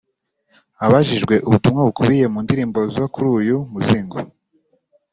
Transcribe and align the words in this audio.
Abajijwe 0.85 1.35
ubutumwa 1.47 1.81
bukubiye 1.87 2.25
mu 2.33 2.39
ndirimbo 2.45 2.79
zo 2.95 3.05
kuri 3.13 3.27
uyu 3.39 3.57
muzingo 3.71 4.17